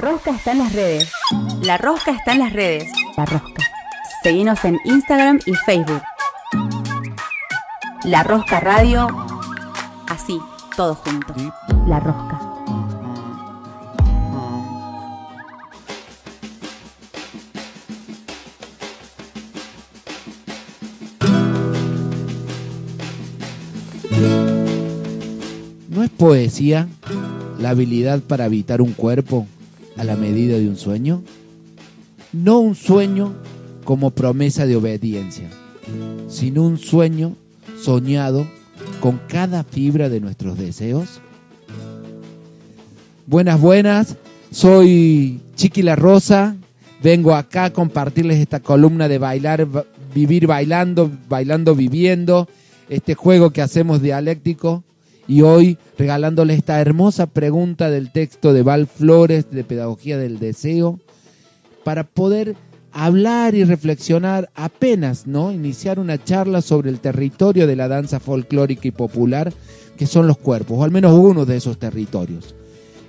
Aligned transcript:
Rosca 0.00 0.30
está 0.30 0.52
en 0.52 0.58
las 0.58 0.72
redes. 0.72 1.12
La 1.60 1.76
Rosca 1.76 2.12
está 2.12 2.32
en 2.32 2.38
las 2.38 2.54
redes. 2.54 2.90
La 3.18 3.26
Rosca. 3.26 3.62
Seguinos 4.22 4.64
en 4.64 4.80
Instagram 4.84 5.40
y 5.44 5.54
Facebook. 5.54 6.02
La 8.04 8.22
Rosca 8.22 8.60
Radio. 8.60 9.08
Así, 10.08 10.40
todo 10.74 10.94
junto. 10.94 11.34
La 11.86 12.00
Rosca. 12.00 12.40
¿No 25.90 26.02
es 26.02 26.10
poesía 26.10 26.88
la 27.58 27.70
habilidad 27.70 28.20
para 28.20 28.46
habitar 28.46 28.80
un 28.80 28.94
cuerpo 28.94 29.46
a 30.00 30.04
la 30.04 30.16
medida 30.16 30.58
de 30.58 30.66
un 30.66 30.78
sueño? 30.78 31.22
No 32.32 32.58
un 32.60 32.74
sueño 32.74 33.34
como 33.84 34.10
promesa 34.12 34.64
de 34.64 34.76
obediencia, 34.76 35.50
sino 36.28 36.62
un 36.62 36.78
sueño 36.78 37.36
soñado 37.82 38.46
con 39.00 39.20
cada 39.28 39.62
fibra 39.62 40.08
de 40.08 40.20
nuestros 40.20 40.56
deseos. 40.56 41.20
Buenas, 43.26 43.60
buenas, 43.60 44.16
soy 44.50 45.40
Chiqui 45.54 45.82
La 45.82 45.96
Rosa, 45.96 46.56
vengo 47.02 47.34
acá 47.34 47.66
a 47.66 47.72
compartirles 47.72 48.38
esta 48.38 48.60
columna 48.60 49.06
de 49.06 49.18
bailar, 49.18 49.66
ba- 49.66 49.84
vivir 50.14 50.46
bailando, 50.46 51.10
bailando 51.28 51.74
viviendo, 51.76 52.48
este 52.88 53.14
juego 53.14 53.50
que 53.50 53.60
hacemos 53.60 54.00
dialéctico 54.00 54.82
y 55.30 55.42
hoy 55.42 55.78
regalándoles 55.96 56.58
esta 56.58 56.80
hermosa 56.80 57.26
pregunta 57.26 57.88
del 57.88 58.10
texto 58.10 58.52
de 58.52 58.64
Val 58.64 58.88
Flores 58.88 59.48
de 59.52 59.62
Pedagogía 59.62 60.18
del 60.18 60.40
Deseo 60.40 60.98
para 61.84 62.02
poder 62.02 62.56
hablar 62.90 63.54
y 63.54 63.62
reflexionar 63.62 64.50
apenas, 64.56 65.28
¿no? 65.28 65.52
Iniciar 65.52 66.00
una 66.00 66.20
charla 66.22 66.62
sobre 66.62 66.90
el 66.90 66.98
territorio 66.98 67.68
de 67.68 67.76
la 67.76 67.86
danza 67.86 68.18
folclórica 68.18 68.88
y 68.88 68.90
popular 68.90 69.52
que 69.96 70.08
son 70.08 70.26
los 70.26 70.36
cuerpos, 70.36 70.80
o 70.80 70.82
al 70.82 70.90
menos 70.90 71.12
uno 71.12 71.46
de 71.46 71.58
esos 71.58 71.78
territorios. 71.78 72.56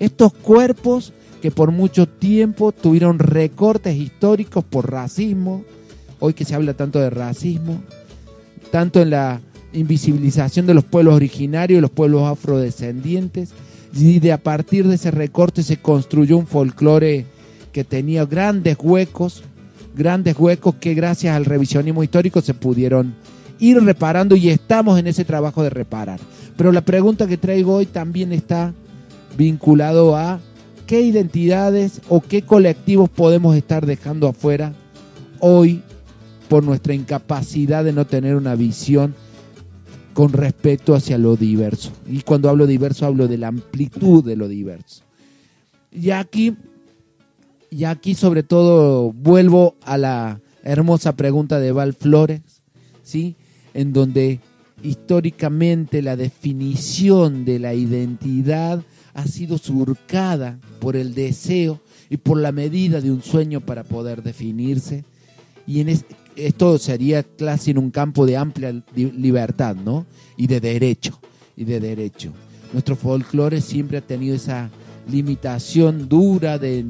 Estos 0.00 0.32
cuerpos 0.32 1.12
que 1.40 1.52
por 1.52 1.70
mucho 1.70 2.08
tiempo 2.08 2.72
tuvieron 2.72 3.20
recortes 3.20 3.94
históricos 3.94 4.64
por 4.64 4.90
racismo, 4.90 5.62
hoy 6.18 6.34
que 6.34 6.44
se 6.44 6.56
habla 6.56 6.74
tanto 6.74 6.98
de 6.98 7.10
racismo, 7.10 7.80
tanto 8.72 9.00
en 9.00 9.10
la 9.10 9.40
invisibilización 9.72 10.66
de 10.66 10.74
los 10.74 10.84
pueblos 10.84 11.14
originarios 11.14 11.82
los 11.82 11.90
pueblos 11.90 12.24
afrodescendientes, 12.24 13.50
y 13.94 14.20
de 14.20 14.32
a 14.32 14.38
partir 14.38 14.86
de 14.86 14.96
ese 14.96 15.10
recorte 15.10 15.62
se 15.62 15.78
construyó 15.78 16.36
un 16.36 16.46
folclore 16.46 17.26
que 17.72 17.84
tenía 17.84 18.24
grandes 18.26 18.76
huecos, 18.80 19.42
grandes 19.94 20.38
huecos 20.38 20.74
que 20.76 20.94
gracias 20.94 21.34
al 21.34 21.44
revisionismo 21.44 22.02
histórico 22.02 22.40
se 22.40 22.54
pudieron 22.54 23.14
ir 23.58 23.82
reparando 23.82 24.36
y 24.36 24.50
estamos 24.50 24.98
en 24.98 25.06
ese 25.06 25.24
trabajo 25.24 25.62
de 25.62 25.70
reparar. 25.70 26.20
Pero 26.56 26.72
la 26.72 26.82
pregunta 26.82 27.26
que 27.26 27.36
traigo 27.36 27.76
hoy 27.76 27.86
también 27.86 28.32
está 28.32 28.74
vinculado 29.36 30.16
a 30.16 30.40
qué 30.86 31.00
identidades 31.00 32.00
o 32.08 32.20
qué 32.20 32.42
colectivos 32.42 33.08
podemos 33.08 33.56
estar 33.56 33.86
dejando 33.86 34.28
afuera 34.28 34.72
hoy 35.40 35.82
por 36.48 36.64
nuestra 36.64 36.94
incapacidad 36.94 37.84
de 37.84 37.92
no 37.92 38.06
tener 38.06 38.36
una 38.36 38.54
visión 38.54 39.14
con 40.14 40.32
respecto 40.32 40.94
hacia 40.94 41.18
lo 41.18 41.36
diverso. 41.36 41.92
Y 42.08 42.22
cuando 42.22 42.48
hablo 42.48 42.66
diverso 42.66 43.06
hablo 43.06 43.28
de 43.28 43.38
la 43.38 43.48
amplitud 43.48 44.24
de 44.24 44.36
lo 44.36 44.48
diverso. 44.48 45.02
Y 45.92 46.10
aquí, 46.10 46.54
y 47.70 47.84
aquí 47.84 48.14
sobre 48.14 48.42
todo 48.42 49.12
vuelvo 49.12 49.76
a 49.82 49.96
la 49.98 50.40
hermosa 50.62 51.14
pregunta 51.16 51.60
de 51.60 51.72
Val 51.72 51.94
Flores, 51.94 52.40
¿sí? 53.02 53.36
En 53.74 53.92
donde 53.92 54.40
históricamente 54.82 56.02
la 56.02 56.16
definición 56.16 57.44
de 57.44 57.58
la 57.58 57.74
identidad 57.74 58.82
ha 59.14 59.26
sido 59.26 59.58
surcada 59.58 60.58
por 60.80 60.94
el 60.96 61.14
deseo 61.14 61.80
y 62.10 62.18
por 62.18 62.38
la 62.38 62.52
medida 62.52 63.00
de 63.00 63.10
un 63.10 63.22
sueño 63.22 63.60
para 63.60 63.84
poder 63.84 64.22
definirse. 64.22 65.04
Y 65.66 65.80
en 65.80 65.88
es- 65.88 66.04
esto 66.46 66.78
sería 66.78 67.22
casi 67.22 67.70
en 67.72 67.78
un 67.78 67.90
campo 67.90 68.24
de 68.26 68.36
amplia 68.36 68.72
li- 68.94 69.12
libertad, 69.12 69.74
¿no? 69.76 70.06
Y 70.36 70.46
de 70.46 70.60
derecho, 70.60 71.20
y 71.56 71.64
de 71.64 71.80
derecho. 71.80 72.32
Nuestro 72.72 72.96
folclore 72.96 73.60
siempre 73.60 73.98
ha 73.98 74.00
tenido 74.00 74.34
esa 74.36 74.70
limitación 75.10 76.08
dura 76.08 76.58
de, 76.58 76.84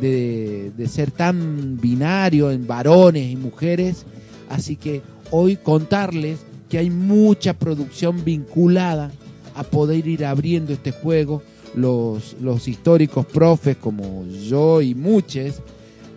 de- 0.00 0.72
de 0.76 0.88
ser 0.88 1.10
tan 1.10 1.78
binario 1.80 2.50
en 2.50 2.66
varones 2.66 3.30
y 3.30 3.36
mujeres. 3.36 4.04
Así 4.48 4.76
que 4.76 5.02
hoy 5.30 5.56
contarles 5.56 6.40
que 6.68 6.78
hay 6.78 6.90
mucha 6.90 7.54
producción 7.54 8.24
vinculada 8.24 9.10
a 9.54 9.62
poder 9.64 10.06
ir 10.06 10.24
abriendo 10.24 10.72
este 10.72 10.90
juego. 10.92 11.42
Los, 11.74 12.36
los 12.40 12.68
históricos 12.68 13.26
profes 13.26 13.76
como 13.76 14.24
yo 14.28 14.80
y 14.80 14.94
muchos 14.94 15.56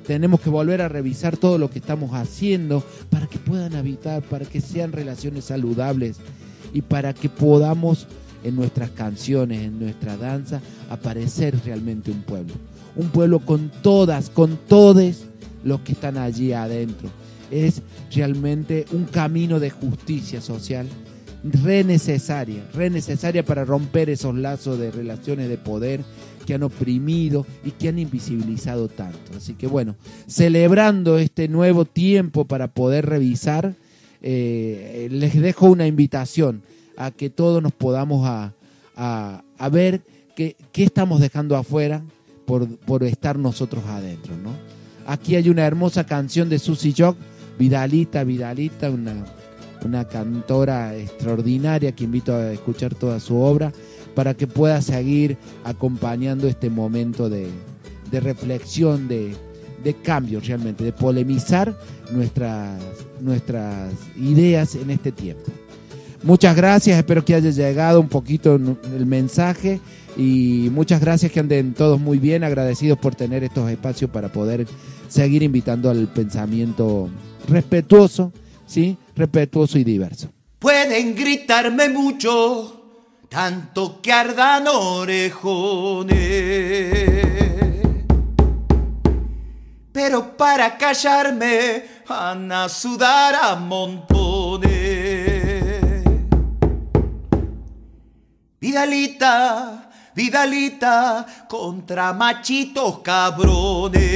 tenemos 0.07 0.39
que 0.39 0.49
volver 0.49 0.81
a 0.81 0.87
revisar 0.87 1.35
todo 1.35 1.57
lo 1.57 1.69
que 1.69 1.79
estamos 1.79 2.11
haciendo 2.13 2.81
para 3.09 3.27
que 3.27 3.37
puedan 3.37 3.75
habitar, 3.75 4.23
para 4.23 4.45
que 4.45 4.61
sean 4.61 4.93
relaciones 4.93 5.43
saludables 5.43 6.15
y 6.73 6.81
para 6.81 7.13
que 7.13 7.27
podamos 7.27 8.07
en 8.45 8.55
nuestras 8.55 8.89
canciones, 8.91 9.65
en 9.65 9.79
nuestra 9.79 10.15
danza, 10.15 10.61
aparecer 10.89 11.59
realmente 11.65 12.09
un 12.09 12.21
pueblo. 12.21 12.53
Un 12.95 13.09
pueblo 13.09 13.39
con 13.39 13.69
todas, 13.81 14.29
con 14.29 14.57
todos 14.69 15.25
los 15.65 15.81
que 15.81 15.91
están 15.91 16.17
allí 16.17 16.53
adentro. 16.53 17.09
Es 17.51 17.81
realmente 18.15 18.85
un 18.93 19.03
camino 19.03 19.59
de 19.59 19.71
justicia 19.71 20.39
social 20.39 20.87
re 21.43 21.83
necesaria, 21.83 22.63
re 22.73 22.89
necesaria 22.89 23.43
para 23.43 23.65
romper 23.65 24.09
esos 24.09 24.35
lazos 24.35 24.79
de 24.79 24.89
relaciones 24.89 25.49
de 25.49 25.57
poder 25.57 26.01
que 26.47 26.53
han 26.55 26.63
oprimido 26.63 27.45
y 27.63 27.71
que 27.71 27.89
han 27.89 27.99
invisibilizado 27.99 28.87
tanto. 28.87 29.33
Así 29.37 29.53
que 29.53 29.67
bueno, 29.67 29.95
celebrando 30.27 31.17
este 31.19 31.47
nuevo 31.49 31.83
tiempo 31.85 32.45
para 32.45 32.69
poder 32.69 33.05
revisar, 33.05 33.75
eh, 34.21 35.09
les 35.11 35.39
dejo 35.39 35.67
una 35.67 35.85
invitación 35.85 36.63
a 36.95 37.11
que 37.11 37.29
todos 37.29 37.61
nos 37.61 37.73
podamos 37.73 38.25
a, 38.27 38.53
a- 38.95 39.69
ver 39.69 40.01
qué, 40.35 40.55
qué 40.71 40.83
estamos 40.83 41.19
dejando 41.19 41.55
afuera 41.57 42.01
por, 42.45 42.67
por 42.79 43.03
estar 43.03 43.37
nosotros 43.37 43.83
adentro. 43.85 44.35
¿no? 44.37 44.51
Aquí 45.05 45.35
hay 45.35 45.49
una 45.49 45.65
hermosa 45.65 46.05
canción 46.05 46.49
de 46.49 46.59
Susy 46.59 46.93
Jock, 46.97 47.17
Vidalita, 47.59 48.23
Vidalita, 48.23 48.89
una, 48.89 49.25
una 49.83 50.07
cantora 50.07 50.95
extraordinaria 50.95 51.91
que 51.91 52.05
invito 52.05 52.33
a 52.33 52.51
escuchar 52.53 52.95
toda 52.95 53.19
su 53.19 53.35
obra 53.37 53.71
para 54.17 54.33
que 54.33 54.47
pueda 54.47 54.81
seguir 54.81 55.37
acompañando 55.63 56.47
este 56.47 56.71
momento 56.71 57.29
de, 57.29 57.49
de 58.09 58.19
reflexión, 58.19 59.07
de, 59.07 59.35
de 59.83 59.93
cambio 59.93 60.39
realmente, 60.39 60.83
de 60.83 60.91
polemizar 60.91 61.77
nuestras, 62.09 62.81
nuestras 63.21 63.93
ideas 64.19 64.73
en 64.73 64.89
este 64.89 65.11
tiempo. 65.11 65.43
Muchas 66.23 66.55
gracias, 66.55 66.97
espero 66.97 67.23
que 67.23 67.35
haya 67.35 67.51
llegado 67.51 68.01
un 68.01 68.07
poquito 68.09 68.55
el 68.55 69.05
mensaje 69.05 69.79
y 70.17 70.71
muchas 70.71 70.99
gracias 70.99 71.31
que 71.31 71.39
anden 71.39 71.75
todos 71.75 71.99
muy 71.99 72.17
bien, 72.17 72.43
agradecidos 72.43 72.97
por 72.97 73.13
tener 73.13 73.43
estos 73.43 73.69
espacios 73.69 74.09
para 74.09 74.31
poder 74.31 74.65
seguir 75.09 75.43
invitando 75.43 75.91
al 75.91 76.07
pensamiento 76.07 77.07
respetuoso, 77.47 78.33
¿sí? 78.65 78.97
Respetuoso 79.15 79.77
y 79.77 79.83
diverso. 79.83 80.29
Pueden 80.57 81.13
gritarme 81.13 81.89
mucho, 81.89 82.76
tanto 83.29 84.01
que 84.01 84.11
ardan 84.11 84.67
orejones. 84.67 86.17
Pero 89.91 90.37
para 90.37 90.77
callarme 90.77 91.83
van 92.07 92.51
a 92.51 92.69
sudar 92.69 93.35
a 93.35 93.55
montones. 93.55 94.71
Vidalita, 98.59 99.89
Vidalita, 100.13 101.25
contra 101.47 102.13
machitos 102.13 102.99
cabrones. 102.99 104.07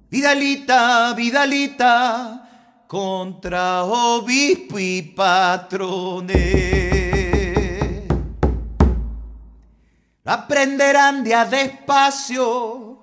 Vidalita, 0.08 1.14
Vidalita, 1.14 2.84
contra 2.86 3.84
obispo 3.84 4.78
y 4.78 5.02
patrones. 5.02 6.42
Aprenderán 10.24 11.24
de 11.24 11.34
a 11.34 11.44
despacio, 11.44 12.98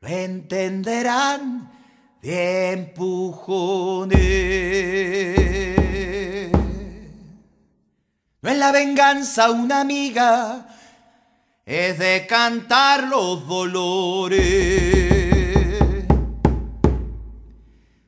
lo 0.00 0.08
entenderán 0.08 1.72
de 2.20 2.72
empujones. 2.72 4.53
Venganza 8.74 9.50
una 9.52 9.80
amiga, 9.82 10.66
es 11.64 11.96
de 11.96 12.26
cantar 12.26 13.04
los 13.04 13.46
dolores. 13.46 14.42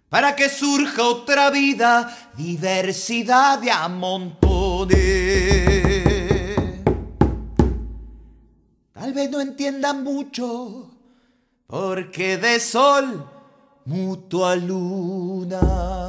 Para 0.09 0.35
que 0.35 0.49
surja 0.49 1.05
otra 1.05 1.51
vida, 1.51 2.33
diversidad 2.37 3.61
de 3.61 3.71
amontones. 3.71 4.97
Tal 8.93 9.13
vez 9.13 9.31
no 9.31 9.41
entiendan 9.41 10.03
mucho, 10.03 10.91
porque 11.69 12.39
de 12.39 12.59
sol 12.59 13.25
mutua 13.85 14.57
luna. 14.57 16.06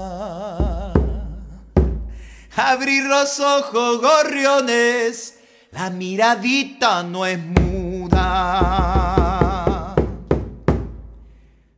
Abrir 2.60 3.04
los 3.04 3.40
ojos, 3.40 4.02
gorriones, 4.02 5.38
la 5.70 5.92
miradita 5.92 7.04
no 7.04 7.24
es 7.24 7.38
muda. 7.38 8.18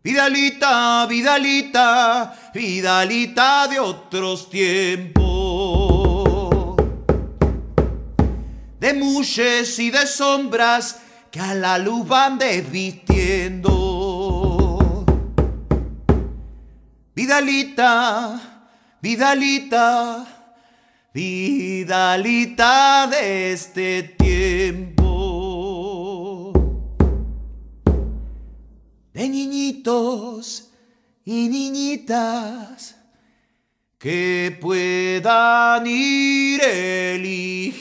Vidalita, 0.02 1.06
Vidalita, 1.06 2.34
Vidalita 2.54 3.68
de 3.68 3.78
otros 3.78 4.50
tiempos. 4.50 5.18
De 8.80 8.94
muches 8.94 9.78
y 9.80 9.92
de 9.92 10.08
sombras 10.08 11.02
que 11.30 11.42
a 11.42 11.54
la 11.56 11.78
luz 11.78 12.08
van 12.08 12.38
desvistiendo. 12.38 13.76
Vidalita, 17.14 18.40
Vidalita, 19.02 20.39
Vidalita 21.12 23.08
de 23.08 23.54
este 23.54 24.04
tiempo. 24.04 25.04
De 29.12 29.28
niñitos 29.28 30.70
y 31.26 31.50
niñitas 31.50 32.96
que 33.98 34.56
puedan 34.62 35.88
ir 35.88 36.62
eligiendo. 36.62 37.80